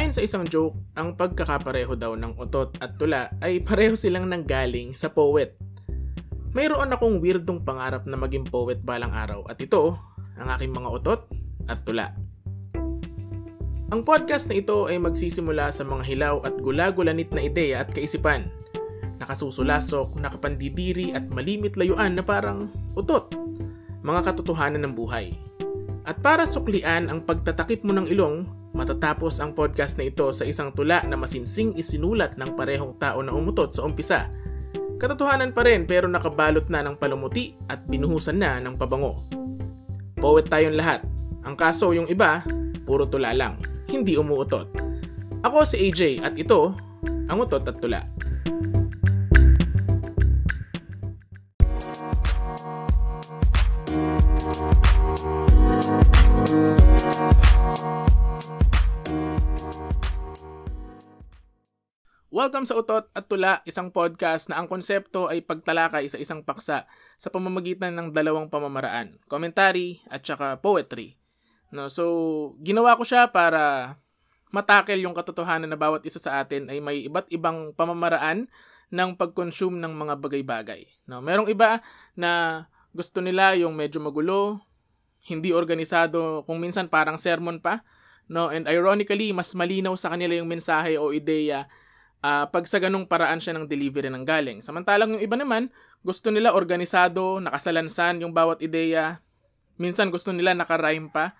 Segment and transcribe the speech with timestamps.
[0.00, 4.96] Ayon sa isang joke, ang pagkakapareho daw ng utot at tula ay pareho silang nanggaling
[4.96, 5.60] sa poet.
[6.56, 10.00] Mayroon akong weirdong pangarap na maging poet balang araw at ito,
[10.40, 11.28] ang aking mga utot
[11.68, 12.16] at tula.
[13.92, 18.48] Ang podcast na ito ay magsisimula sa mga hilaw at gulagulanit na ideya at kaisipan.
[19.20, 23.36] Nakasusulasok, nakapandidiri at malimit layuan na parang utot.
[24.00, 25.36] Mga katotohanan ng buhay.
[26.08, 30.72] At para suklian ang pagtatakip mo ng ilong, matatapos ang podcast na ito sa isang
[30.72, 34.32] tula na masinsing isinulat ng parehong tao na umutot sa umpisa.
[34.96, 39.20] Katotohanan pa rin pero nakabalot na ng palumuti at binuhusan na ng pabango.
[40.16, 41.04] Poet tayong lahat.
[41.44, 42.40] Ang kaso yung iba,
[42.88, 44.70] puro tula lang hindi umuutot.
[45.42, 46.72] Ako si AJ at ito
[47.26, 48.06] ang Utot at Tula.
[62.40, 66.88] Welcome sa Utot at Tula, isang podcast na ang konsepto ay pagtalakay sa isang paksa
[67.20, 71.20] sa pamamagitan ng dalawang pamamaraan, commentary at saka poetry.
[71.68, 73.92] No, so ginawa ko siya para
[74.56, 78.48] matakel yung katotohanan na bawat isa sa atin ay may iba't ibang pamamaraan
[78.88, 80.88] ng pag-consume ng mga bagay-bagay.
[81.12, 81.84] No, merong iba
[82.16, 82.64] na
[82.96, 84.64] gusto nila yung medyo magulo,
[85.28, 87.84] hindi organisado, kung minsan parang sermon pa,
[88.32, 88.48] no?
[88.48, 91.68] And ironically, mas malinaw sa kanila yung mensahe o ideya
[92.24, 94.58] uh, pag sa ganung paraan siya ng delivery ng galing.
[94.60, 95.68] Samantalang yung iba naman,
[96.00, 99.20] gusto nila organisado, nakasalansan yung bawat ideya.
[99.80, 101.36] Minsan gusto nila naka-rhyme pa.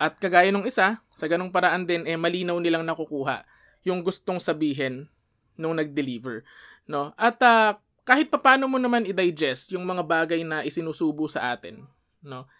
[0.00, 3.46] At kagaya nung isa, sa ganong paraan din, eh, malinaw nilang nakukuha
[3.86, 5.06] yung gustong sabihin
[5.54, 6.42] nung nag-deliver.
[6.88, 7.14] No?
[7.14, 11.86] At uh, kahit papano mo naman i-digest yung mga bagay na isinusubo sa atin,
[12.22, 12.50] no?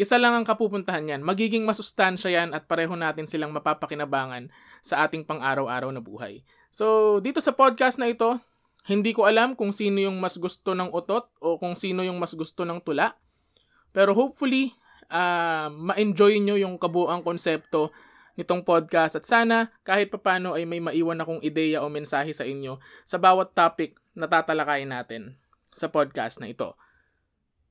[0.00, 1.20] Isa lang ang kapupuntahan yan.
[1.20, 4.48] Magiging masustansya yan at pareho natin silang mapapakinabangan
[4.80, 6.40] sa ating pang-araw-araw na buhay.
[6.72, 8.40] So, dito sa podcast na ito,
[8.88, 12.32] hindi ko alam kung sino yung mas gusto ng utot o kung sino yung mas
[12.32, 13.12] gusto ng tula.
[13.92, 14.72] Pero hopefully,
[15.12, 17.92] uh, ma-enjoy nyo yung kabuang konsepto
[18.40, 22.80] nitong podcast at sana kahit papano ay may maiwan akong ideya o mensahe sa inyo
[23.04, 25.36] sa bawat topic na tatalakayin natin
[25.76, 26.72] sa podcast na ito.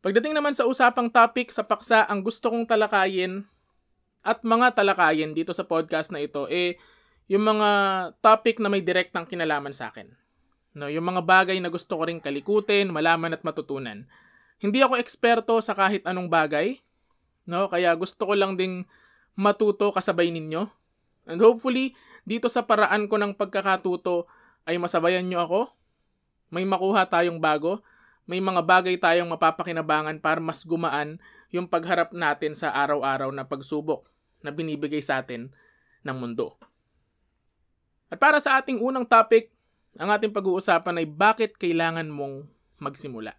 [0.05, 3.49] Pagdating naman sa usapang topic sa paksa, ang gusto kong talakayin
[4.21, 6.77] at mga talakayin dito sa podcast na ito eh
[7.27, 7.69] yung mga
[8.23, 10.09] topic na may direktang kinalaman sa akin.
[10.71, 14.07] No, yung mga bagay na gusto ko ring kalikutin, malaman at matutunan.
[14.61, 16.79] Hindi ako eksperto sa kahit anong bagay,
[17.45, 17.69] No?
[17.69, 18.85] Kaya gusto ko lang ding
[19.33, 20.69] matuto kasabay ninyo.
[21.29, 24.29] And hopefully, dito sa paraan ko ng pagkakatuto
[24.65, 25.61] ay masabayan nyo ako.
[26.51, 27.81] May makuha tayong bago.
[28.29, 31.17] May mga bagay tayong mapapakinabangan para mas gumaan
[31.51, 34.07] yung pagharap natin sa araw-araw na pagsubok
[34.45, 35.51] na binibigay sa atin
[36.05, 36.55] ng mundo.
[38.11, 39.55] At para sa ating unang topic,
[39.95, 42.47] ang ating pag-uusapan ay bakit kailangan mong
[42.83, 43.31] magsimula.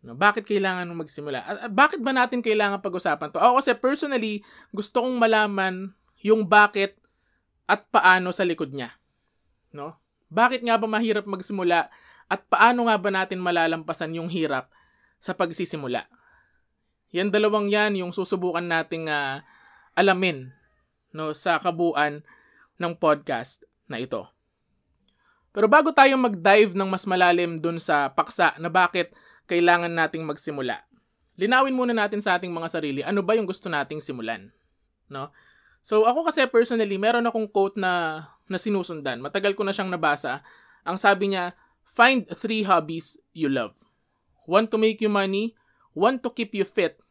[0.00, 1.44] No, bakit kailangan mo magsimula?
[1.44, 3.38] At, at bakit ba natin kailangan pag-usapan to?
[3.38, 4.40] Ako kasi personally,
[4.72, 5.92] gusto kong malaman
[6.24, 6.96] yung bakit
[7.68, 8.96] at paano sa likod niya.
[9.76, 10.00] No?
[10.32, 11.92] Bakit nga ba mahirap magsimula
[12.32, 14.72] at paano nga ba natin malalampasan yung hirap
[15.20, 16.08] sa pagsisimula?
[17.12, 19.42] Yan dalawang yan yung susubukan nating uh,
[19.98, 20.54] alamin
[21.10, 22.22] no sa kabuuan
[22.80, 24.24] ng podcast na ito.
[25.52, 29.12] Pero bago tayo mag-dive ng mas malalim dun sa paksa na bakit
[29.50, 30.86] kailangan nating magsimula.
[31.36, 34.48] Linawin muna natin sa ating mga sarili, ano ba yung gusto nating simulan?
[35.10, 35.34] No?
[35.82, 39.18] So ako kasi personally, meron akong quote na, na sinusundan.
[39.18, 40.40] Matagal ko na siyang nabasa.
[40.86, 41.52] Ang sabi niya,
[41.82, 43.74] find three hobbies you love.
[44.46, 45.58] One to make you money,
[45.92, 47.02] one to keep you fit,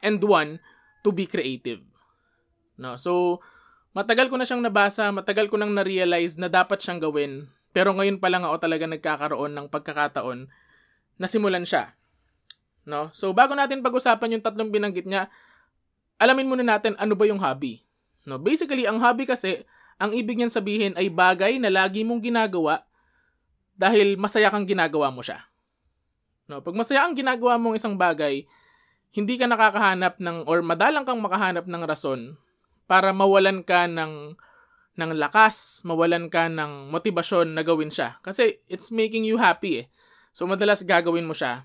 [0.00, 0.58] and one
[1.04, 1.84] to be creative.
[2.80, 2.96] No?
[2.96, 3.42] So,
[3.92, 7.48] matagal ko na siyang nabasa, matagal ko nang na-realize na dapat siyang gawin.
[7.72, 10.48] Pero ngayon pa lang ako talaga nagkakaroon ng pagkakataon
[11.20, 11.92] nasimulan siya.
[12.82, 13.12] No?
[13.14, 15.30] So bago natin pag-usapan yung tatlong binanggit niya,
[16.18, 17.84] alamin muna natin ano ba yung hobby.
[18.26, 18.38] No?
[18.38, 19.62] Basically, ang hobby kasi,
[19.98, 22.82] ang ibig niyan sabihin ay bagay na lagi mong ginagawa
[23.78, 25.42] dahil masaya kang ginagawa mo siya.
[26.50, 26.58] No?
[26.58, 28.46] Pag masaya ang ginagawa mong isang bagay,
[29.12, 32.34] hindi ka nakakahanap ng or madalang kang makahanap ng rason
[32.86, 34.36] para mawalan ka ng
[34.92, 38.20] ng lakas, mawalan ka ng motibasyon na gawin siya.
[38.20, 39.86] Kasi it's making you happy eh.
[40.36, 41.64] So madalas gagawin mo siya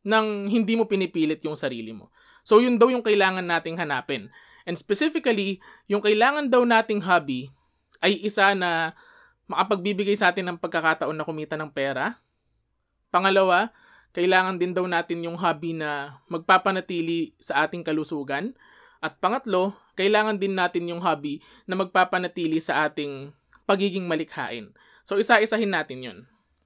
[0.00, 2.08] nang hindi mo pinipilit yung sarili mo.
[2.40, 4.32] So yun daw yung kailangan nating hanapin.
[4.64, 7.52] And specifically, yung kailangan daw nating hobby
[8.00, 8.96] ay isa na
[9.50, 12.16] makapagbibigay sa atin ng pagkakataon na kumita ng pera.
[13.12, 13.74] Pangalawa,
[14.14, 18.54] kailangan din daw natin yung hobby na magpapanatili sa ating kalusugan.
[19.02, 23.36] At pangatlo, kailangan din natin yung hobby na magpapanatili sa ating
[23.68, 24.72] pagiging malikhain.
[25.04, 26.18] So, isa-isahin natin yun.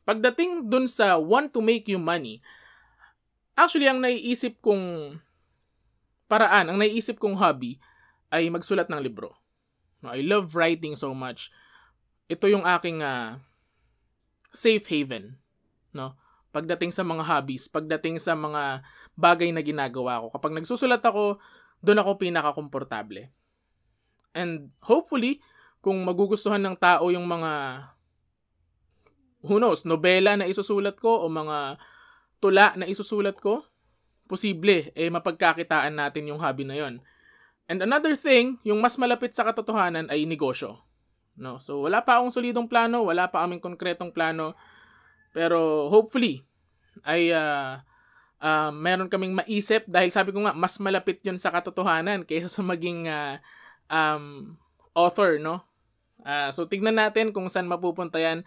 [0.07, 2.39] Pagdating dun sa want to make you money,
[3.59, 5.19] actually, ang naiisip kong
[6.31, 7.83] paraan, ang naiisip kong hobby
[8.31, 9.35] ay magsulat ng libro.
[10.07, 11.51] I love writing so much.
[12.31, 13.43] Ito yung aking uh,
[14.55, 15.41] safe haven.
[15.91, 16.15] No?
[16.55, 18.85] Pagdating sa mga hobbies, pagdating sa mga
[19.19, 20.27] bagay na ginagawa ko.
[20.31, 21.43] Kapag nagsusulat ako,
[21.85, 23.29] doon ako pinaka-komportable.
[24.33, 25.45] And hopefully,
[25.85, 27.85] kung magugustuhan ng tao yung mga
[29.45, 31.77] who knows, nobela na isusulat ko o mga
[32.41, 33.61] tula na isusulat ko,
[34.25, 37.05] posible eh mapagkakitaan natin yung hobby na yon.
[37.69, 40.81] And another thing, yung mas malapit sa katotohanan ay negosyo.
[41.37, 41.61] No?
[41.61, 44.57] So wala pa akong solidong plano, wala pa kaming konkretong plano,
[45.37, 46.41] pero hopefully
[47.05, 47.85] ay uh,
[48.45, 52.61] uh, meron kaming maisip dahil sabi ko nga mas malapit 'yon sa katotohanan kaysa sa
[52.61, 53.41] maging uh,
[53.89, 54.55] um,
[54.93, 55.65] author, no?
[56.21, 58.45] Uh, so tignan natin kung saan mapupunta 'yan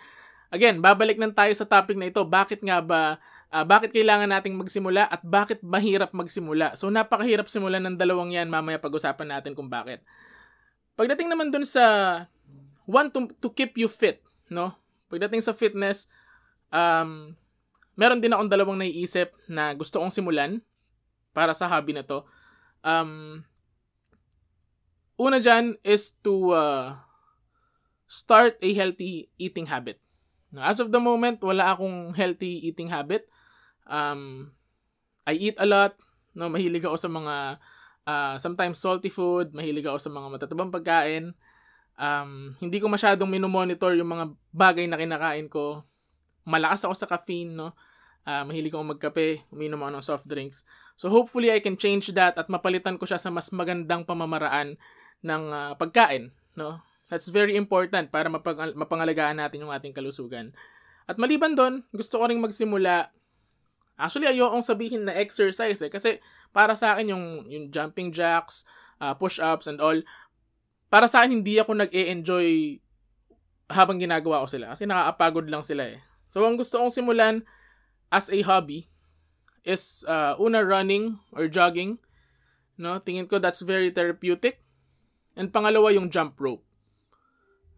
[0.48, 2.24] Again, babalik nang tayo sa topic na ito.
[2.24, 3.20] Bakit nga ba
[3.52, 6.80] uh, bakit kailangan nating magsimula at bakit mahirap magsimula?
[6.80, 8.48] So napakahirap simulan ng dalawang 'yan.
[8.48, 10.00] Mamaya pag-usapan natin kung bakit.
[10.96, 12.26] Pagdating naman dun sa
[12.88, 14.72] want to, to keep you fit, no?
[15.12, 16.08] Pagdating sa fitness,
[16.72, 17.36] um,
[17.98, 20.62] meron din akong dalawang naiisip na gusto kong simulan
[21.34, 22.24] para sa hobby na to.
[22.86, 23.42] Um,
[25.18, 26.94] una dyan is to uh,
[28.06, 29.98] start a healthy eating habit.
[30.56, 33.28] As of the moment, wala akong healthy eating habit.
[33.84, 34.54] Um,
[35.28, 36.00] I eat a lot.
[36.38, 37.60] No, mahilig ako sa mga
[38.08, 41.36] uh, sometimes salty food, mahilig ako sa mga matatabang pagkain.
[41.98, 45.84] Um, hindi ko masyadong minomonitor yung mga bagay na kinakain ko.
[46.48, 47.76] Malakas ako sa caffeine, no?
[48.28, 50.68] Uh, mahilig ako magkape, uminom ako ng soft drinks.
[51.00, 54.76] So hopefully I can change that at mapalitan ko siya sa mas magandang pamamaraan
[55.24, 56.84] ng uh, pagkain, no?
[57.08, 60.52] That's very important para mapang- mapangalagaan natin yung ating kalusugan.
[61.08, 63.16] At maliban doon, gusto ko ring magsimula
[63.98, 65.90] Actually, ayokong sabihin na exercise eh.
[65.90, 66.22] Kasi
[66.54, 68.62] para sa akin yung, yung jumping jacks,
[69.02, 69.98] uh, push-ups and all,
[70.94, 72.78] para sa akin hindi ako nag-e-enjoy
[73.74, 74.78] habang ginagawa ko sila.
[74.78, 75.98] Kasi nakakapagod lang sila eh.
[76.30, 77.42] So, ang gusto kong simulan
[78.12, 78.88] as a hobby
[79.68, 82.00] is uh, una running or jogging.
[82.80, 84.64] No, tingin ko that's very therapeutic.
[85.38, 86.64] And pangalawa yung jump rope.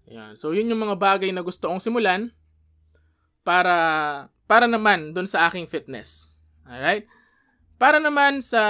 [0.09, 0.33] Ayan.
[0.37, 2.33] So, yun yung mga bagay na gusto kong simulan
[3.45, 6.41] para para naman doon sa aking fitness.
[6.65, 7.05] Alright?
[7.77, 8.61] Para naman sa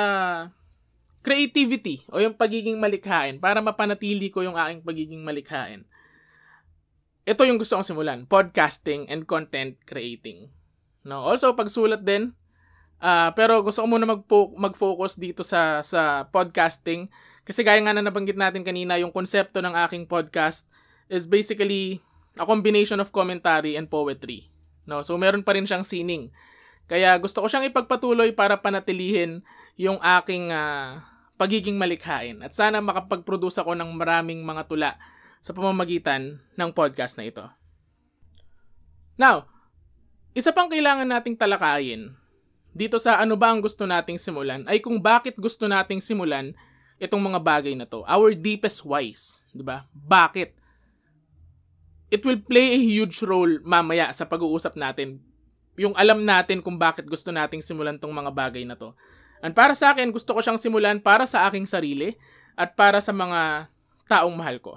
[1.23, 5.83] creativity o yung pagiging malikhain, para mapanatili ko yung aking pagiging malikhain.
[7.27, 10.51] Ito yung gusto kong simulan, podcasting and content creating.
[11.03, 12.35] No, also pagsulat din.
[12.99, 14.27] Uh, pero gusto ko muna mag-
[14.59, 17.07] mag-focus dito sa sa podcasting
[17.47, 20.67] kasi gaya nga na nabanggit natin kanina yung konsepto ng aking podcast
[21.07, 22.03] is basically
[22.35, 24.51] a combination of commentary and poetry.
[24.83, 24.99] No?
[25.01, 26.29] So meron pa rin siyang sining.
[26.91, 29.41] Kaya gusto ko siyang ipagpatuloy para panatilihin
[29.79, 30.99] yung aking uh,
[31.39, 32.43] pagiging malikhain.
[32.43, 34.91] At sana makapag-produce ako ng maraming mga tula
[35.39, 37.45] sa pamamagitan ng podcast na ito.
[39.15, 39.47] Now,
[40.39, 42.15] isa pang kailangan nating talakayin
[42.71, 46.55] dito sa ano ba ang gusto nating simulan ay kung bakit gusto nating simulan
[46.95, 48.07] itong mga bagay na to.
[48.07, 49.83] Our deepest whys, 'di ba?
[49.91, 50.59] Bakit?
[52.09, 55.21] it will play a huge role mamaya sa pag-uusap natin.
[55.79, 58.91] Yung alam natin kung bakit gusto nating simulan tong mga bagay na to.
[59.39, 62.19] And para sa akin, gusto ko siyang simulan para sa aking sarili
[62.59, 63.71] at para sa mga
[64.09, 64.75] taong mahal ko.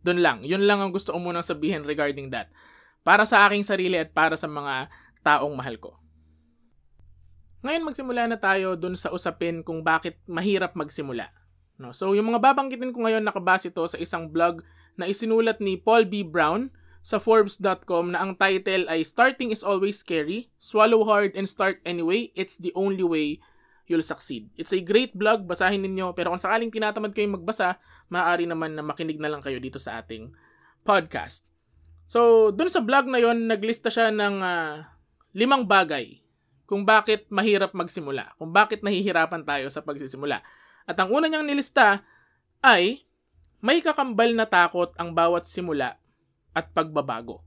[0.00, 0.38] Doon lang.
[0.40, 2.48] Yun lang ang gusto ko munang sabihin regarding that.
[3.02, 4.90] Para sa aking sarili at para sa mga
[5.26, 5.98] taong mahal ko.
[7.62, 11.30] Ngayon magsimula na tayo dun sa usapin kung bakit mahirap magsimula.
[11.78, 11.94] No?
[11.94, 14.66] So yung mga babanggitin ko ngayon nakabase ito sa isang blog
[14.98, 16.26] na isinulat ni Paul B.
[16.26, 21.82] Brown sa Forbes.com na ang title ay Starting is always scary, swallow hard and start
[21.82, 23.42] anyway, it's the only way
[23.90, 24.50] you'll succeed.
[24.54, 28.86] It's a great blog, basahin ninyo, pero kung sakaling tinatamad kayong magbasa, maaari naman na
[28.86, 30.30] makinig na lang kayo dito sa ating
[30.86, 31.51] podcast.
[32.12, 34.84] So, dun sa blog na yon naglista siya ng uh,
[35.32, 36.20] limang bagay
[36.68, 40.44] kung bakit mahirap magsimula, kung bakit nahihirapan tayo sa pagsisimula.
[40.84, 42.04] At ang una niyang nilista
[42.60, 43.08] ay
[43.64, 45.96] may kakambal na takot ang bawat simula
[46.52, 47.40] at pagbabago.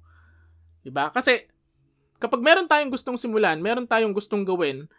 [0.81, 1.13] 'Di ba?
[1.13, 1.45] Kasi
[2.17, 4.89] kapag meron tayong gustong simulan, meron tayong gustong gawin,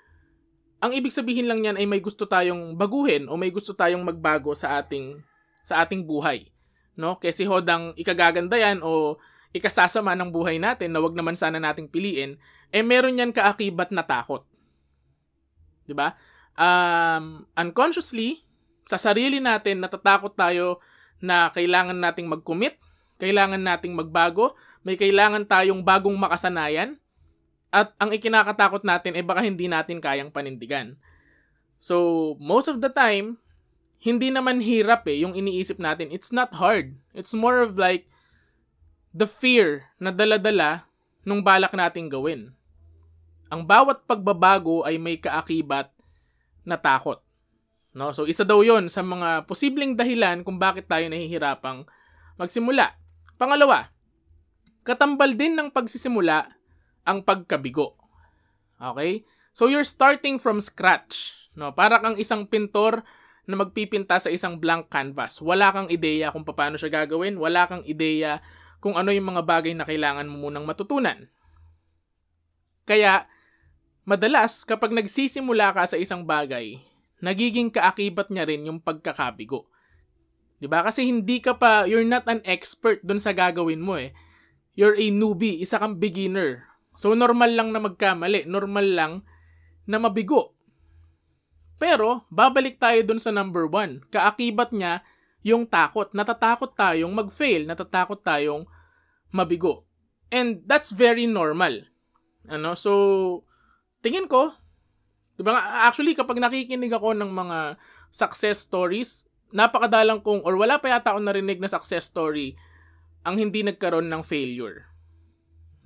[0.79, 4.55] ang ibig sabihin lang niyan ay may gusto tayong baguhin o may gusto tayong magbago
[4.55, 5.19] sa ating
[5.67, 6.55] sa ating buhay.
[6.95, 7.19] No?
[7.19, 9.19] Kasi hodang ikagaganda yan o
[9.57, 12.37] ikasasama ng buhay natin na wag naman sana nating piliin,
[12.71, 14.45] eh meron yan kaakibat na takot.
[15.89, 16.15] 'Di ba?
[16.57, 18.45] Um, unconsciously,
[18.87, 20.81] sa sarili natin natatakot tayo
[21.19, 22.77] na kailangan nating mag-commit,
[23.17, 27.01] kailangan nating magbago, may kailangan tayong bagong makasanayan,
[27.75, 30.97] at ang ikinakatakot natin ay baka hindi natin kayang panindigan.
[31.83, 33.37] So, most of the time,
[34.01, 36.09] hindi naman hirap eh yung iniisip natin.
[36.09, 36.97] It's not hard.
[37.13, 38.09] It's more of like
[39.17, 40.85] the fear na daladala
[41.25, 42.53] nung balak nating gawin.
[43.49, 45.89] Ang bawat pagbabago ay may kaakibat
[46.69, 47.25] na takot.
[47.97, 48.13] No?
[48.13, 51.89] So, isa daw yon sa mga posibleng dahilan kung bakit tayo nahihirapang
[52.37, 52.93] magsimula.
[53.41, 53.89] Pangalawa,
[54.85, 56.53] katambal din ng pagsisimula
[57.09, 57.97] ang pagkabigo.
[58.77, 59.25] Okay?
[59.57, 61.73] So you're starting from scratch, no?
[61.73, 63.01] Para kang isang pintor
[63.49, 65.41] na magpipinta sa isang blank canvas.
[65.41, 68.45] Wala kang ideya kung paano siya gagawin, wala kang ideya
[68.79, 71.29] kung ano yung mga bagay na kailangan mo munang matutunan.
[72.87, 73.27] Kaya,
[74.07, 76.79] madalas kapag nagsisimula ka sa isang bagay,
[77.19, 79.67] nagiging kaakibat niya rin yung pagkakabigo.
[80.63, 80.87] 'Di ba?
[80.87, 84.15] Kasi hindi ka pa you're not an expert dun sa gagawin mo eh.
[84.77, 86.69] You're a newbie, isa kang beginner.
[87.01, 88.45] So, normal lang na magkamali.
[88.45, 89.13] Normal lang
[89.89, 90.53] na mabigo.
[91.81, 94.05] Pero, babalik tayo dun sa number one.
[94.13, 95.01] Kaakibat niya
[95.47, 96.11] yung takot.
[96.11, 97.63] Natatakot tayong mag-fail.
[97.71, 98.67] Natatakot tayong
[99.31, 99.87] mabigo.
[100.27, 101.87] And that's very normal.
[102.51, 102.75] Ano?
[102.75, 102.91] So,
[104.03, 104.51] tingin ko,
[105.39, 105.55] diba,
[105.87, 107.79] actually, kapag nakikinig ako ng mga
[108.11, 109.23] success stories,
[109.55, 112.59] napakadalang kong, or wala pa yata akong narinig na success story
[113.23, 114.91] ang hindi nagkaroon ng failure.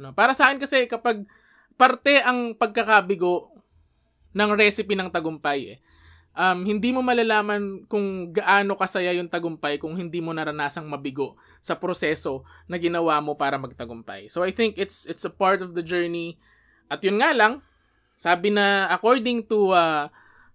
[0.01, 0.17] No?
[0.17, 1.29] Para sa akin kasi kapag
[1.77, 3.53] parte ang pagkakabigo
[4.33, 5.79] ng recipe ng tagumpay eh.
[6.31, 11.75] Um, hindi mo malalaman kung gaano kasaya yung tagumpay kung hindi mo naranasang mabigo sa
[11.75, 14.31] proseso na ginawa mo para magtagumpay.
[14.31, 16.39] So I think it's it's a part of the journey.
[16.87, 17.67] At yun nga lang,
[18.15, 20.07] sabi na according to uh,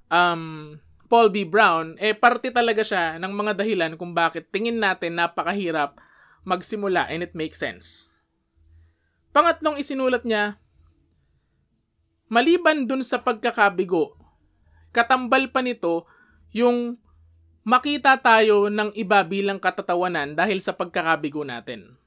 [0.07, 1.45] um, Paul B.
[1.45, 5.99] Brown, eh parte talaga siya ng mga dahilan kung bakit tingin natin napakahirap
[6.45, 8.09] magsimula and it makes sense.
[9.35, 10.55] Pangatlong isinulat niya,
[12.31, 14.15] maliban dun sa pagkakabigo,
[14.95, 16.07] katambal pa nito
[16.55, 16.95] yung
[17.67, 21.99] makita tayo ng iba bilang katatawanan dahil sa pagkakabigo natin.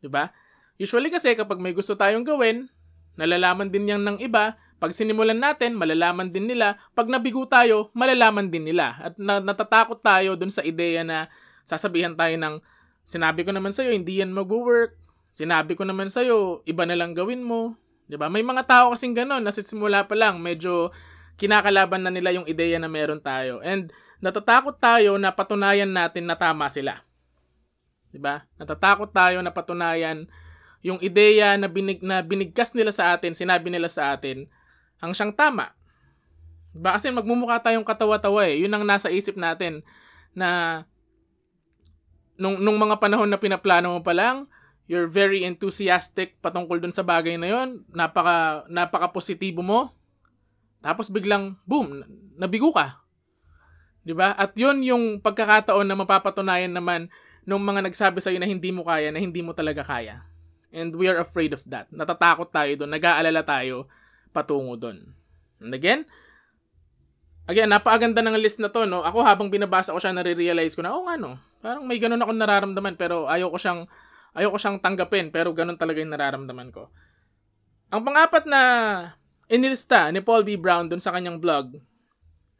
[0.00, 0.32] 'Di ba?
[0.80, 2.72] Usually kasi kapag may gusto tayong gawin,
[3.20, 8.48] nalalaman din yang ng iba, pag sinimulan natin, malalaman din nila, pag nabigo tayo, malalaman
[8.48, 8.96] din nila.
[9.00, 11.32] At na- natatakot tayo dun sa ideya na
[11.64, 12.60] sasabihan tayo ng
[13.08, 14.92] sinabi ko naman sa'yo, hindi yan mag-work,
[15.36, 17.76] Sinabi ko naman sa'yo, iba na lang gawin mo.
[18.08, 18.32] 'Di ba?
[18.32, 20.88] May mga tao kasing gano'n, nasisimula pa lang, medyo
[21.36, 23.60] kinakalaban na nila yung ideya na meron tayo.
[23.60, 27.04] And natatakot tayo na patunayan natin na tama sila.
[28.10, 28.48] 'Di ba?
[28.56, 30.24] Natatakot tayo na patunayan
[30.86, 34.46] yung ideya na, binig, na binigkas nila sa atin, sinabi nila sa atin,
[35.02, 35.74] ang siyang tama.
[36.70, 36.94] Diba?
[36.94, 38.62] Kasi magmumukha tayong katawa-tawa eh.
[38.62, 39.82] Yun ang nasa isip natin
[40.30, 40.84] na
[42.38, 44.46] nung, nung mga panahon na pinaplano mo pa lang,
[44.86, 49.90] you're very enthusiastic patungkol dun sa bagay na yon napaka napaka positibo mo
[50.86, 52.06] tapos biglang boom
[52.38, 53.02] nabigo ka
[54.06, 57.10] 'di ba at yon yung pagkakataon na mapapatunayan naman
[57.42, 60.22] ng mga nagsabi sa iyo na hindi mo kaya na hindi mo talaga kaya
[60.70, 63.90] and we are afraid of that natatakot tayo doon nag-aalala tayo
[64.30, 65.10] patungo doon
[65.58, 66.06] and again
[67.46, 69.06] Again, napakaganda ng list na to, no?
[69.06, 71.38] Ako habang binabasa ko siya, nare-realize ko na, oh nga, no?
[71.62, 73.86] Parang may ganun akong nararamdaman, pero ayaw ko siyang
[74.36, 76.92] Ayoko siyang tanggapin pero ganun talaga yung nararamdaman ko.
[77.88, 78.60] Ang pangapat na
[79.46, 80.58] inilista ni Paul B.
[80.58, 81.78] Brown dun sa kanyang blog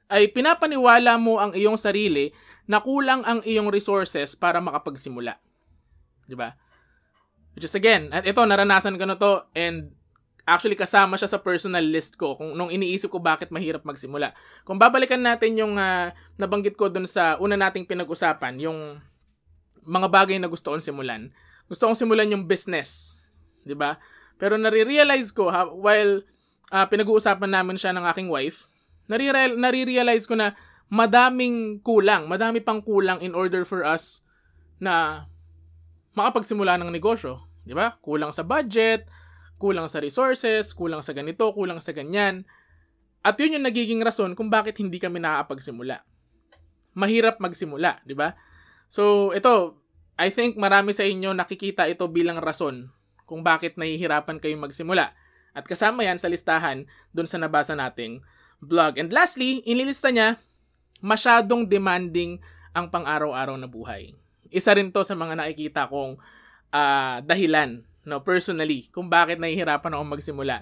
[0.06, 2.30] ay pinapaniwala mo ang iyong sarili
[2.70, 5.38] na kulang ang iyong resources para makapagsimula.
[6.30, 6.54] 'Di ba?
[7.58, 9.96] Which is again, at ito naranasan ko na to and
[10.46, 14.30] actually kasama siya sa personal list ko kung nung iniisip ko bakit mahirap magsimula.
[14.62, 19.02] Kung babalikan natin yung uh, nabanggit ko dun sa una nating pinag-usapan, yung
[19.82, 21.34] mga bagay na gusto kong simulan
[21.66, 23.22] gusto kong simulan yung business.
[23.66, 23.98] 'Di ba?
[24.38, 26.22] Pero nare-realize ko ha, while
[26.70, 28.70] uh, pinag-uusapan namin siya ng aking wife,
[29.06, 30.54] nare- nare-realize ko na
[30.86, 34.22] madaming kulang, madami pang kulang in order for us
[34.78, 35.26] na
[36.14, 37.98] makapagsimula ng negosyo, 'di ba?
[38.00, 39.04] Kulang sa budget,
[39.58, 42.46] kulang sa resources, kulang sa ganito, kulang sa ganyan.
[43.26, 46.06] At 'yun yung nagiging rason kung bakit hindi kami nakakapagsimula.
[46.94, 48.38] Mahirap magsimula, 'di ba?
[48.86, 49.82] So, ito,
[50.16, 52.88] I think marami sa inyo nakikita ito bilang rason
[53.26, 55.12] kung bakit nahihirapan kayong magsimula.
[55.56, 56.84] At kasama yan sa listahan
[57.16, 58.20] dun sa nabasa nating
[58.60, 59.00] blog.
[59.00, 60.36] And lastly, inilista niya,
[61.00, 62.44] masyadong demanding
[62.76, 64.12] ang pang-araw-araw na buhay.
[64.52, 66.20] Isa rin to sa mga nakikita kong
[66.76, 70.60] uh, dahilan, no, personally, kung bakit nahihirapan ako magsimula.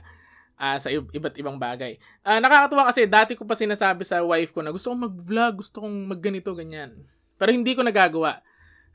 [0.59, 1.99] uh, sa iba't ibang bagay.
[2.23, 5.83] Uh, nakakatuwa kasi dati ko pa sinasabi sa wife ko na gusto kong mag-vlog, gusto
[5.83, 6.95] kong magganito, ganyan.
[7.39, 8.43] Pero hindi ko nagagawa.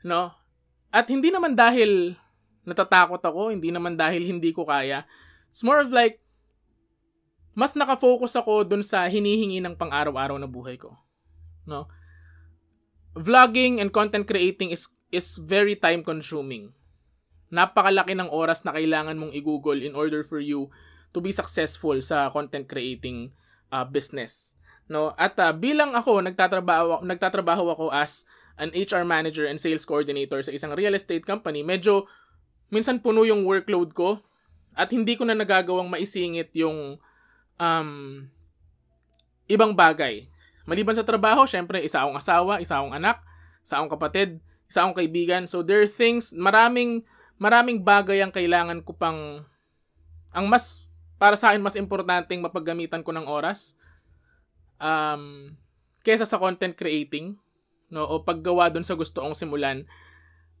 [0.04, 0.32] No?
[0.88, 2.16] At hindi naman dahil
[2.64, 5.04] natatakot ako, hindi naman dahil hindi ko kaya.
[5.50, 6.22] It's more of like,
[7.58, 10.94] mas nakafocus ako dun sa hinihingi ng pang-araw-araw na buhay ko.
[11.66, 11.90] No?
[13.18, 16.70] Vlogging and content creating is is very time consuming.
[17.50, 20.70] Napakalaki ng oras na kailangan mong i-google in order for you
[21.10, 23.34] to be successful sa content creating
[23.74, 24.54] uh, business.
[24.86, 25.10] No?
[25.18, 28.22] At uh, bilang ako nagtatrabaho nagtatrabaho ako as
[28.54, 32.06] an HR manager and sales coordinator sa isang real estate company, medyo
[32.70, 34.22] minsan puno yung workload ko
[34.74, 36.96] at hindi ko na nagagawang maisingit yung
[37.60, 37.90] um,
[39.50, 40.30] ibang bagay.
[40.64, 43.18] Maliban sa trabaho, syempre, isa akong asawa, isa akong anak,
[43.66, 44.38] isa akong kapatid,
[44.70, 45.50] isa akong kaibigan.
[45.50, 47.02] So, there are things, maraming,
[47.42, 49.42] maraming bagay ang kailangan ko pang,
[50.30, 50.86] ang mas,
[51.18, 53.74] para sa akin, mas importanteng mapaggamitan ko ng oras,
[54.78, 55.52] um,
[56.06, 57.34] kesa sa content creating,
[57.90, 59.84] no, o paggawa dun sa gusto kong simulan.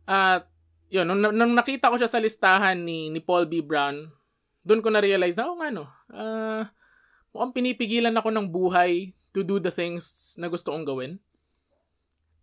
[0.04, 0.59] At, uh,
[0.90, 3.62] yun, nung, nung nakita ko siya sa listahan ni, ni Paul B.
[3.62, 4.10] Brown,
[4.66, 6.66] doon ko na-realize na, oh nga no, uh,
[7.30, 11.22] mukhang pinipigilan ako ng buhay to do the things na gusto kong gawin.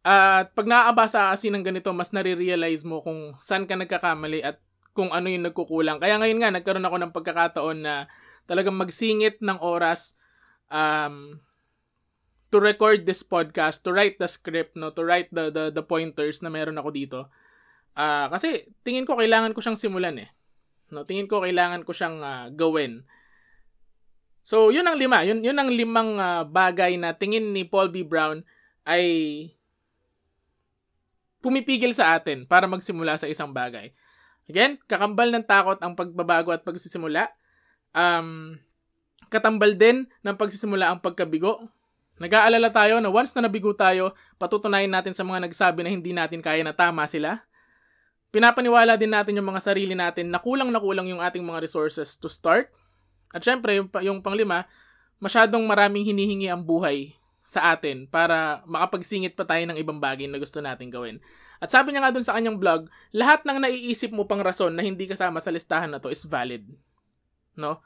[0.08, 4.64] At pag naaabasa kasi ng ganito, mas nare-realize mo kung saan ka nagkakamali at
[4.96, 6.00] kung ano yung nagkukulang.
[6.00, 8.08] Kaya ngayon nga, nagkaroon ako ng pagkakataon na
[8.48, 10.16] talagang magsingit ng oras
[10.72, 11.44] um,
[12.48, 16.40] to record this podcast, to write the script, no, to write the, the, the pointers
[16.40, 17.20] na meron ako dito.
[17.98, 20.30] Uh, kasi tingin ko kailangan ko siyang simulan eh.
[20.94, 23.04] No, tingin ko kailangan ko siyang uh, gawin
[24.48, 25.28] So, yun ang lima.
[25.28, 28.08] Yun, yun ang limang uh, bagay na tingin ni Paul B.
[28.08, 28.48] Brown
[28.88, 29.04] ay
[31.44, 33.92] pumipigil sa atin para magsimula sa isang bagay.
[34.48, 37.28] Again, kakambal ng takot ang pagbabago at pagsisimula.
[37.92, 38.56] Um,
[39.28, 41.68] katambal din ng pagsisimula ang pagkabigo.
[42.16, 46.40] Nag-aalala tayo na once na nabigo tayo, patutunayan natin sa mga nagsabi na hindi natin
[46.40, 47.44] kaya na tama sila.
[48.38, 52.14] Pinapaniwala din natin yung mga sarili natin na kulang na kulang yung ating mga resources
[52.22, 52.70] to start
[53.34, 54.70] at syempre, yung, yung panglima,
[55.20, 60.40] masyadong maraming hinihingi ang buhay sa atin para makapagsingit pa tayo ng ibang bagay na
[60.40, 61.18] gusto natin gawin.
[61.58, 64.86] At sabi niya nga dun sa kanyang blog, lahat ng naiisip mo pang rason na
[64.86, 66.68] hindi kasama sa listahan na to is valid.
[67.58, 67.82] No?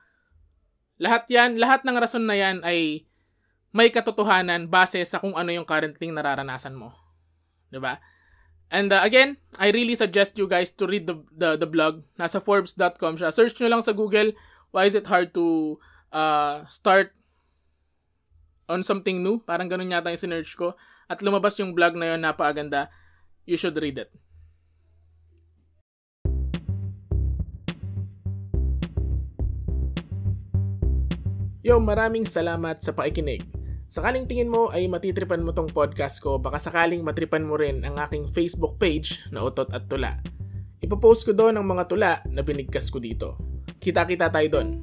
[1.00, 3.08] Lahat yan, lahat ng rason na yan ay
[3.72, 6.92] may katotohanan base sa kung ano yung currently nararanasan mo.
[7.72, 8.04] 'Di ba?
[8.72, 12.08] And uh, again, I really suggest you guys to read the the, the blog.
[12.16, 13.36] Nasa forbes.com siya.
[13.36, 14.32] Search nyo lang sa Google
[14.72, 15.78] why is it hard to
[16.12, 17.12] uh, start
[18.72, 19.44] on something new?
[19.44, 20.74] Parang ganun yata yung sinerch ko.
[21.12, 22.88] At lumabas yung blog na yun, napakaganda.
[23.44, 24.12] You should read it.
[31.62, 33.61] Yo, maraming salamat sa pakikinig.
[33.92, 38.00] Sakaling tingin mo ay matitripan mo tong podcast ko, baka sakaling matripan mo rin ang
[38.00, 40.16] aking Facebook page na Utot at Tula.
[40.80, 43.36] Ipopost ko doon ang mga tula na binigkas ko dito.
[43.84, 44.80] Kita-kita tayo doon.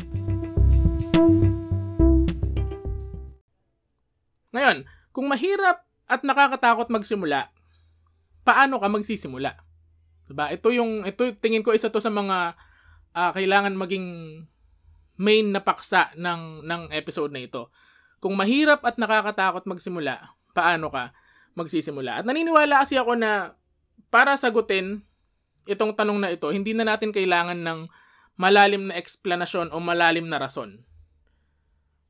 [4.53, 4.85] Ngayon,
[5.17, 7.49] kung mahirap at nakakatakot magsimula,
[8.45, 9.57] paano ka magsisimula?
[10.29, 10.53] Diba?
[10.53, 12.61] Ito yung ito tingin ko isa to sa mga
[13.17, 14.05] uh, kailangan maging
[15.17, 17.73] main na paksa ng ng episode na ito.
[18.19, 21.15] Kung mahirap at nakakatakot magsimula, paano ka
[21.55, 22.23] magsisimula?
[22.23, 23.55] At naniniwala kasi ako na
[24.11, 25.07] para sagutin
[25.69, 27.79] itong tanong na ito, hindi na natin kailangan ng
[28.41, 30.83] malalim na eksplanasyon o malalim na rason.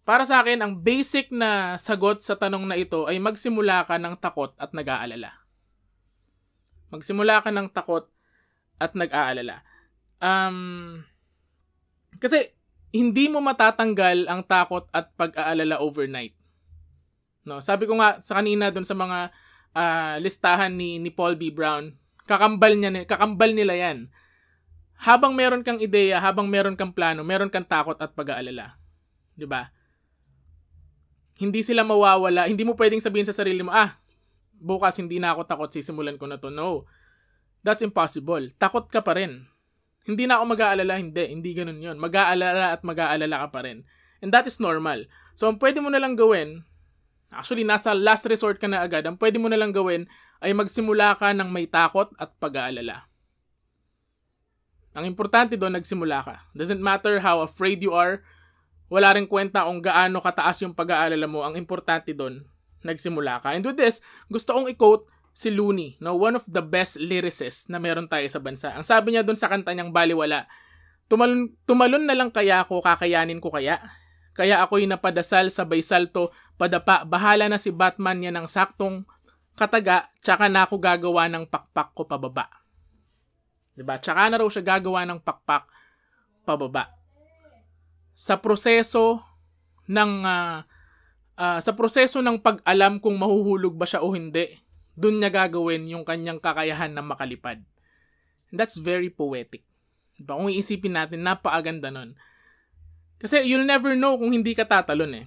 [0.09, 4.17] Para sa akin, ang basic na sagot sa tanong na ito ay magsimula ka ng
[4.17, 5.37] takot at nag-aalala.
[6.89, 8.09] Magsimula ka ng takot
[8.81, 9.61] at nag-aalala.
[10.23, 11.05] Um,
[12.17, 12.57] kasi
[12.89, 16.33] hindi mo matatanggal ang takot at pag-aalala overnight.
[17.45, 19.33] No, sabi ko nga sa kanina doon sa mga
[19.73, 21.53] uh, listahan ni ni Paul B.
[21.53, 21.97] Brown,
[22.29, 24.09] kakambal niya kakambal nila 'yan
[24.99, 28.75] habang meron kang ideya, habang meron kang plano, meron kang takot at pag-aalala.
[29.39, 29.71] 'Di ba?
[31.39, 32.51] Hindi sila mawawala.
[32.51, 33.95] Hindi mo pwedeng sabihin sa sarili mo, ah,
[34.59, 36.51] bukas hindi na ako takot, sisimulan ko na to.
[36.51, 36.83] No.
[37.63, 38.51] That's impossible.
[38.59, 39.47] Takot ka pa rin.
[40.09, 41.21] Hindi na ako mag-aalala, hindi.
[41.29, 42.01] Hindi ganun yon.
[42.01, 43.85] Mag-aalala at mag-aalala ka pa rin.
[44.25, 45.05] And that is normal.
[45.37, 46.65] So, ang pwede mo na lang gawin,
[47.29, 50.09] actually, nasa last resort ka na agad, ang pwede mo na lang gawin
[50.41, 53.05] ay magsimula ka ng may takot at pag-aalala.
[54.97, 56.35] Ang importante doon, nagsimula ka.
[56.57, 58.25] Doesn't matter how afraid you are,
[58.89, 61.45] wala rin kwenta kung gaano kataas yung pag-aalala mo.
[61.45, 62.49] Ang importante doon,
[62.81, 63.53] nagsimula ka.
[63.53, 64.01] And with this,
[64.33, 66.19] gusto kong i-quote si Looney, no?
[66.19, 68.75] one of the best lyricists na meron tayo sa bansa.
[68.75, 70.49] Ang sabi niya doon sa kanta niyang Baliwala,
[71.09, 73.81] Tumalon, tumalon na lang kaya ako, kakayanin ko kaya?
[74.37, 79.09] Kaya ako'y napadasal, sabay salto, padapa, bahala na si Batman yan ng saktong
[79.57, 82.47] kataga, tsaka na ako gagawa ng pakpak ko pababa.
[83.73, 83.97] Diba?
[83.99, 85.67] Tsaka na raw siya gagawa ng pakpak
[86.45, 86.93] pababa.
[88.13, 89.25] Sa proseso
[89.89, 90.61] ng uh,
[91.41, 94.61] uh, sa proseso ng pag-alam kung mahuhulog ba siya o hindi,
[94.99, 97.63] dun niya gagawin yung kanyang kakayahan na makalipad.
[98.51, 99.63] That's very poetic.
[100.19, 100.35] Diba?
[100.35, 102.19] Kung iisipin natin, napakaganda nun.
[103.23, 105.25] Kasi you'll never know kung hindi ka tatalon eh.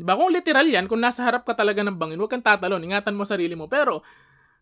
[0.00, 0.16] Diba?
[0.16, 3.28] Kung literal yan, kung nasa harap ka talaga ng bangin, huwag kang tatalon, ingatan mo
[3.28, 3.68] sarili mo.
[3.68, 4.00] Pero,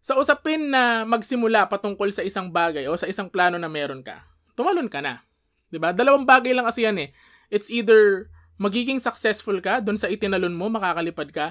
[0.03, 4.27] sa usapin na magsimula patungkol sa isang bagay o sa isang plano na meron ka,
[4.59, 5.23] tumalon ka na.
[5.71, 5.95] Diba?
[5.95, 7.15] Dalawang bagay lang kasi yan eh.
[7.47, 8.27] It's either
[8.59, 11.47] magiging successful ka doon sa itinalon mo, makakalipad ka,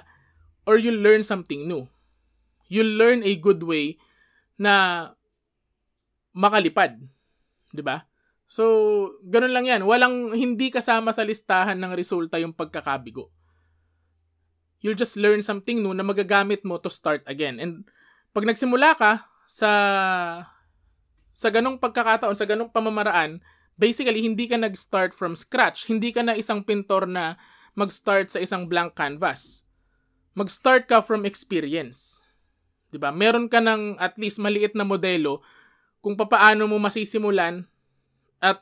[0.67, 1.88] or you'll learn something new.
[2.71, 3.99] You'll learn a good way
[4.55, 5.12] na
[6.31, 7.03] makalipad.
[7.75, 8.07] 'Di ba?
[8.51, 8.63] So,
[9.23, 9.84] ganun lang yan.
[9.84, 13.31] Walang hindi kasama sa listahan ng resulta yung pagkakabigo.
[14.84, 17.63] You'll just learn something new na magagamit mo to start again.
[17.63, 17.88] And
[18.36, 19.71] pag nagsimula ka sa
[21.31, 23.39] sa ganong pagkakataon, sa ganong pamamaraan,
[23.79, 25.88] basically hindi ka nag-start from scratch.
[25.88, 27.39] Hindi ka na isang pintor na
[27.73, 29.63] mag-start sa isang blank canvas.
[30.36, 32.20] Mag-start ka from experience.
[32.91, 33.10] 'Di ba?
[33.15, 35.39] Meron ka ng at least maliit na modelo
[36.04, 37.63] kung paano mo masisimulan
[38.43, 38.60] at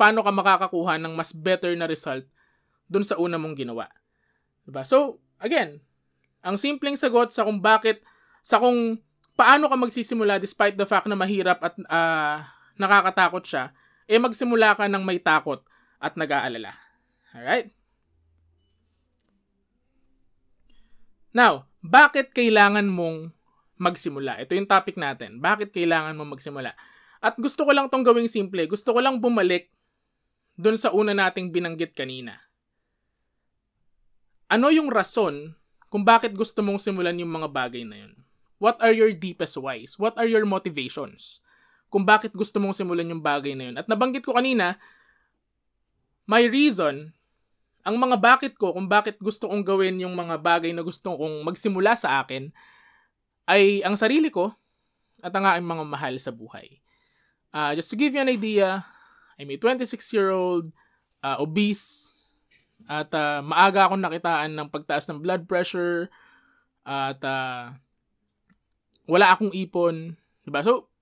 [0.00, 2.24] paano ka makakakuha ng mas better na result
[2.88, 3.92] dun sa una mong ginawa.
[4.64, 4.86] Diba?
[4.88, 5.84] So, again,
[6.40, 8.00] ang simpleng sagot sa kung bakit,
[8.40, 8.96] sa kung
[9.36, 12.40] paano ka magsisimula despite the fact na mahirap at uh,
[12.80, 13.74] nakakatakot siya,
[14.08, 15.60] eh magsimula ka ng may takot
[16.00, 16.72] at nag-aalala.
[17.34, 17.74] Alright?
[21.34, 23.37] Now, bakit kailangan mong
[23.78, 24.38] magsimula?
[24.42, 25.42] Ito yung topic natin.
[25.42, 26.74] Bakit kailangan mong magsimula?
[27.18, 28.62] At gusto ko lang tong gawing simple.
[28.70, 29.70] Gusto ko lang bumalik
[30.58, 32.38] dun sa una nating binanggit kanina.
[34.50, 35.54] Ano yung rason
[35.88, 38.14] kung bakit gusto mong simulan yung mga bagay na yun?
[38.58, 39.94] What are your deepest whys?
[39.98, 41.38] What are your motivations?
[41.88, 43.76] Kung bakit gusto mong simulan yung bagay na yun.
[43.78, 44.76] At nabanggit ko kanina,
[46.26, 47.14] my reason,
[47.86, 51.40] ang mga bakit ko kung bakit gusto kong gawin yung mga bagay na gusto kong
[51.46, 52.52] magsimula sa akin,
[53.48, 54.52] ay ang sarili ko
[55.24, 56.78] at ang aking mga mahal sa buhay.
[57.48, 58.84] Uh, just to give you an idea,
[59.40, 60.68] I'm a 26-year-old
[61.24, 62.12] uh, obese
[62.86, 66.12] at uh, maaga akong nakitaan ng pagtaas ng blood pressure
[66.84, 67.72] at uh,
[69.08, 70.14] wala akong ipon.
[70.44, 70.60] Diba?
[70.62, 70.92] So,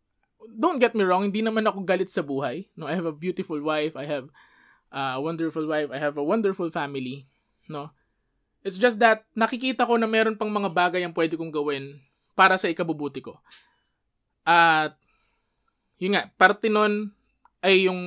[0.46, 2.70] don't get me wrong, hindi naman ako galit sa buhay.
[2.78, 4.30] No, I have a beautiful wife, I have
[4.94, 7.26] a wonderful wife, I have a wonderful family.
[7.66, 7.90] No?
[8.62, 12.06] It's just that nakikita ko na meron pang mga bagay ang pwede kong gawin
[12.36, 13.40] para sa ikabubuti ko.
[14.44, 14.94] At
[15.96, 17.16] yun nga, parte nun
[17.64, 18.00] ay yung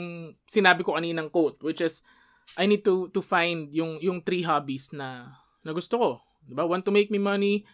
[0.46, 2.06] sinabi ko kaninang quote, which is,
[2.56, 6.10] I need to to find yung yung three hobbies na na gusto ko.
[6.46, 6.65] 'Di ba?
[6.65, 7.65] Want to make me money,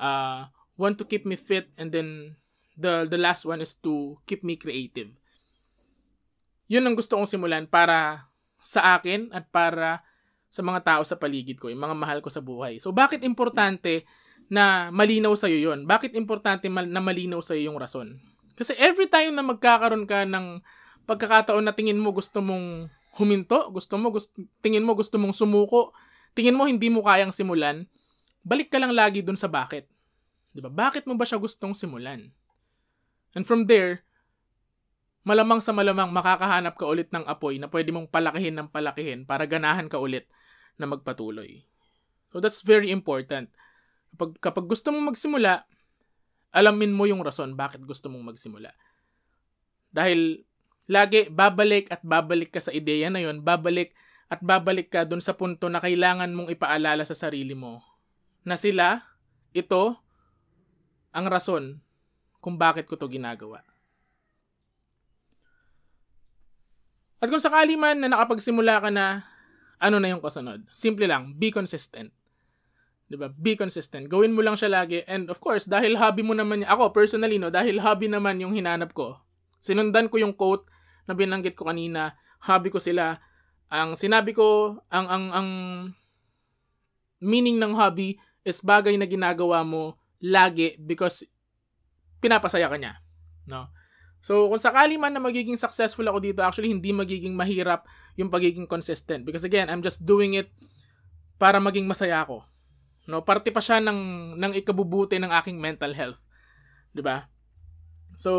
[0.00, 2.38] uh want to keep me fit and then
[2.80, 5.12] the the last one is to keep me creative.
[6.72, 10.00] Yun ang gusto kong simulan para sa akin at para
[10.48, 12.80] sa mga tao sa paligid ko, yung mga mahal ko sa buhay.
[12.80, 14.08] So bakit importante
[14.52, 15.88] na malinaw sa iyo 'yon?
[15.88, 18.20] Bakit importante na malinaw sa iyo yung rason?
[18.52, 20.60] Kasi every time na magkakaroon ka ng
[21.08, 25.96] pagkakataon na tingin mo gusto mong huminto, gusto mo gusto, tingin mo gusto mong sumuko,
[26.36, 27.88] tingin mo hindi mo kayang simulan,
[28.44, 29.88] balik ka lang lagi dun sa bakit.
[30.52, 30.68] 'Di ba?
[30.68, 32.28] Bakit mo ba siya gustong simulan?
[33.32, 34.04] And from there,
[35.24, 39.48] malamang sa malamang makakahanap ka ulit ng apoy na pwede mong palakihin ng palakihin para
[39.48, 40.28] ganahan ka ulit
[40.76, 41.64] na magpatuloy.
[42.28, 43.48] So that's very important.
[44.12, 45.64] Kapag, kapag gusto mong magsimula,
[46.52, 48.70] alamin mo yung rason bakit gusto mong magsimula.
[49.92, 50.44] Dahil
[50.88, 53.96] lagi babalik at babalik ka sa ideya na yon, babalik
[54.28, 57.84] at babalik ka dun sa punto na kailangan mong ipaalala sa sarili mo
[58.42, 59.04] na sila,
[59.52, 59.96] ito,
[61.12, 61.78] ang rason
[62.40, 63.62] kung bakit ko to ginagawa.
[67.22, 69.22] At kung sakali man na nakapagsimula ka na,
[69.78, 70.66] ano na yung kasunod?
[70.74, 72.10] Simple lang, be consistent.
[73.12, 73.28] 'Di ba?
[73.28, 74.08] Be consistent.
[74.08, 77.52] Gawin mo lang siya lagi and of course, dahil hobby mo naman ako personally no,
[77.52, 79.20] dahil hobby naman yung hinanap ko.
[79.60, 80.64] Sinundan ko yung quote
[81.04, 82.16] na binanggit ko kanina,
[82.48, 83.20] hobby ko sila.
[83.68, 85.48] Ang sinabi ko, ang ang ang
[87.20, 88.16] meaning ng hobby
[88.48, 91.28] is bagay na ginagawa mo lagi because
[92.24, 92.96] pinapasaya ka niya.
[93.44, 93.68] No?
[94.22, 98.70] So, kung sakali man na magiging successful ako dito, actually hindi magiging mahirap yung pagiging
[98.70, 100.48] consistent because again, I'm just doing it
[101.42, 102.46] para maging masaya ako.
[103.10, 106.22] No, parte pa siya ng ng ikabubuti ng aking mental health.
[106.94, 107.26] 'Di ba?
[108.14, 108.32] So,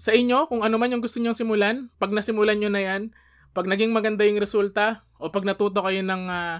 [0.00, 3.12] sa inyo, kung ano man yung gusto niyo simulan, pag nasimulan niyo na 'yan,
[3.52, 6.58] Pag naging maganda yung resulta, o pag natuto kayo ng uh,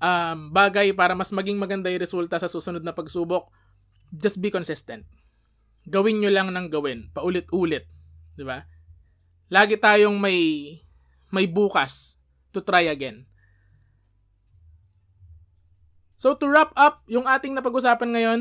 [0.00, 3.52] um, bagay para mas maging maganda yung resulta sa susunod na pagsubok,
[4.08, 5.04] just be consistent.
[5.84, 7.84] Gawin nyo lang ng gawin, paulit-ulit.
[8.34, 8.64] Di ba?
[9.52, 10.40] Lagi tayong may,
[11.28, 12.16] may bukas
[12.56, 13.28] to try again.
[16.20, 18.40] So to wrap up yung ating napag-usapan ngayon,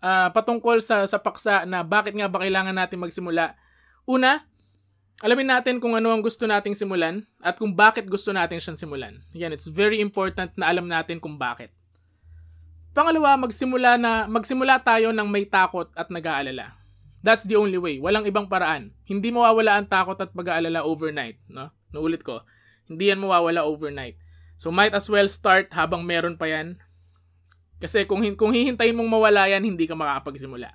[0.00, 3.52] uh, patungkol sa, sa paksa na bakit nga ba kailangan natin magsimula.
[4.08, 4.40] Una,
[5.20, 9.20] alamin natin kung ano ang gusto nating simulan at kung bakit gusto natin siyang simulan.
[9.36, 11.68] Yan, it's very important na alam natin kung bakit.
[12.96, 16.72] Pangalawa, magsimula na magsimula tayo ng may takot at nag-aalala.
[17.20, 18.00] That's the only way.
[18.00, 18.96] Walang ibang paraan.
[19.04, 21.68] Hindi mawawala ang takot at pag-aalala overnight, no?
[21.92, 22.40] Naulit ko.
[22.88, 24.23] Hindi yan mawawala overnight.
[24.56, 26.78] So might as well start habang meron pa yan.
[27.82, 30.72] Kasi kung, kung hihintayin mong mawala yan, hindi ka makakapagsimula.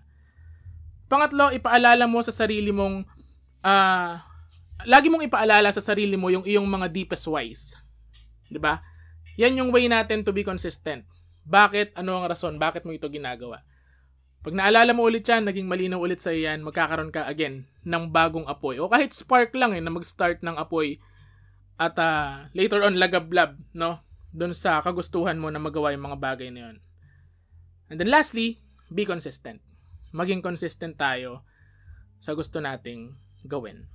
[1.09, 3.01] Pangatlo, ipaalala mo sa sarili mong
[3.65, 4.13] uh,
[4.85, 7.73] lagi mong ipaalala sa sarili mo yung iyong mga deepest whys.
[8.47, 8.79] 'Di ba?
[9.41, 11.07] Yan yung way natin to be consistent.
[11.49, 11.97] Bakit?
[11.97, 12.61] Ano ang rason?
[12.61, 13.65] Bakit mo ito ginagawa?
[14.39, 18.47] Pag naalala mo ulit yan, naging malinaw ulit sa yan, magkakaroon ka again ng bagong
[18.47, 18.79] apoy.
[18.79, 21.01] O kahit spark lang eh, na mag-start ng apoy
[21.79, 24.03] at uh, later on lagablab no
[24.35, 26.77] doon sa kagustuhan mo na magawa yung mga bagay na yun.
[27.89, 28.61] And then lastly,
[28.91, 29.63] be consistent.
[30.13, 31.47] Maging consistent tayo
[32.21, 33.89] sa gusto nating gawin.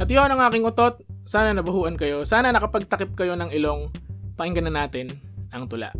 [0.00, 1.04] At yun ang aking utot.
[1.28, 2.24] Sana nabuhuan kayo.
[2.24, 3.92] Sana nakapagtakip kayo ng ilong.
[4.40, 5.12] Pakinggan na natin
[5.52, 5.92] ang tula.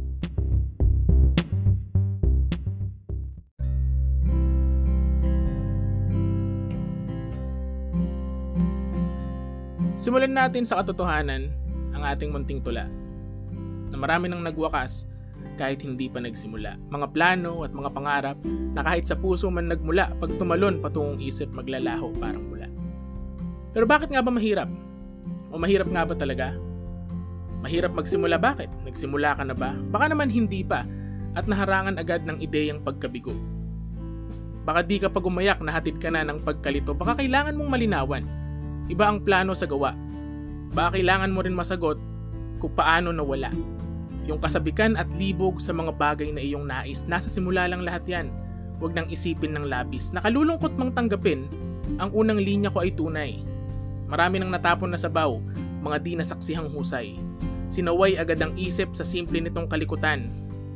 [10.01, 11.53] Simulan natin sa katotohanan
[11.93, 12.89] ang ating munting tula
[13.93, 15.05] na marami nang nagwakas
[15.61, 16.81] kahit hindi pa nagsimula.
[16.89, 18.37] Mga plano at mga pangarap
[18.73, 22.65] na kahit sa puso man nagmula pag tumalon patungong isip maglalaho parang mula.
[23.77, 24.73] Pero bakit nga ba mahirap?
[25.53, 26.57] O mahirap nga ba talaga?
[27.61, 28.73] Mahirap magsimula bakit?
[28.89, 29.77] Nagsimula ka na ba?
[29.93, 30.81] Baka naman hindi pa
[31.37, 33.37] at naharangan agad ng ideyang pagkabigo.
[34.65, 38.40] Baka di ka pa gumayak na hatid ka na ng pagkalito, baka kailangan mong malinawan
[38.91, 39.95] Iba ang plano sa gawa.
[40.75, 41.95] Baka kailangan mo rin masagot
[42.59, 43.55] kung paano nawala.
[44.27, 48.27] Yung kasabikan at libog sa mga bagay na iyong nais, nasa simula lang lahat yan.
[48.83, 50.11] Huwag nang isipin ng labis.
[50.11, 51.47] Nakalulungkot mang tanggapin,
[52.03, 53.39] ang unang linya ko ay tunay.
[54.11, 55.39] Marami nang natapon na sabaw,
[55.87, 57.15] mga di nasaksihang husay.
[57.71, 60.27] Sinaway agad ang isip sa simple nitong kalikutan.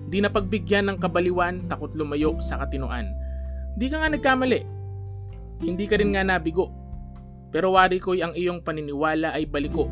[0.07, 3.11] Di na pagbigyan ng kabaliwan, takot lumayo sa katinuan.
[3.75, 4.63] Di ka nga nagkamali.
[5.67, 6.84] Hindi ka rin nga nabigo
[7.55, 9.87] pero wari ko'y ang iyong paniniwala ay baliko.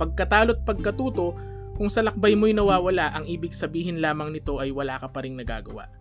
[0.00, 1.36] Pagkatalo't pagkatuto,
[1.76, 5.36] kung sa lakbay mo'y nawawala, ang ibig sabihin lamang nito ay wala ka pa rin
[5.36, 5.92] nagagawa.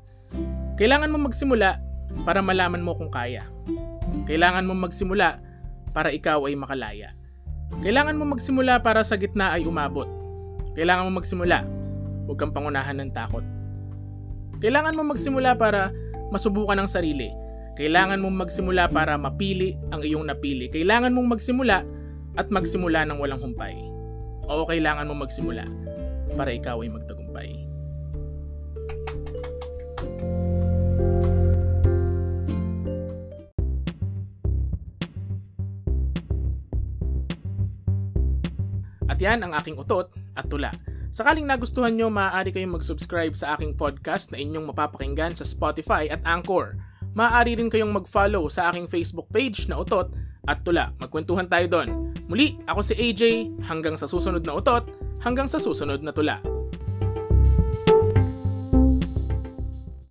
[0.79, 1.83] Kailangan mo magsimula
[2.23, 3.43] para malaman mo kung kaya.
[4.23, 5.43] Kailangan mo magsimula
[5.91, 7.11] para ikaw ay makalaya.
[7.83, 10.07] Kailangan mo magsimula para sa gitna ay umabot.
[10.79, 11.67] Kailangan mo magsimula,
[12.23, 13.43] huwag kang pangunahan ng takot.
[14.63, 15.91] Kailangan mo magsimula para
[16.31, 17.35] masubukan ang sarili
[17.77, 20.71] kailangan mong magsimula para mapili ang iyong napili.
[20.71, 21.85] Kailangan mong magsimula
[22.37, 23.75] at magsimula ng walang humpay.
[24.49, 25.65] O kailangan mong magsimula
[26.33, 27.69] para ikaw ay magtagumpay.
[39.09, 40.71] At yan ang aking utot at tula.
[41.09, 46.21] Sakaling nagustuhan nyo, maaari kayong mag-subscribe sa aking podcast na inyong mapapakinggan sa Spotify at
[46.23, 46.77] Anchor
[47.19, 50.07] maaari rin kayong mag-follow sa aking Facebook page na Utot
[50.47, 50.95] at Tula.
[51.03, 52.15] Magkwentuhan tayo doon.
[52.31, 53.23] Muli, ako si AJ,
[53.67, 54.87] hanggang sa susunod na Utot,
[55.19, 56.39] hanggang sa susunod na Tula.